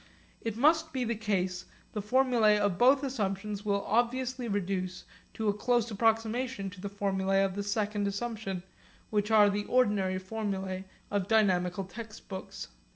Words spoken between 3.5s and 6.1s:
will obviously reduce to a close